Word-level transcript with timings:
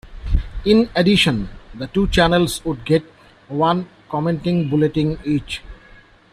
In 0.65 0.89
addition, 0.95 1.47
the 1.75 1.85
two 1.85 2.07
channels 2.07 2.65
would 2.65 2.83
get 2.85 3.03
one 3.49 3.87
"commenting 4.09 4.67
bulletin" 4.67 5.19
each. 5.23 5.61